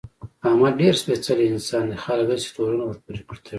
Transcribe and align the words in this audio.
احمد 0.47 0.73
ډېر 0.81 0.93
سپېڅلی 1.01 1.45
انسان 1.49 1.83
دی، 1.89 1.97
خلک 2.05 2.27
هسې 2.31 2.49
تورونه 2.55 2.83
ورپورې 2.85 3.21
تړي. 3.27 3.41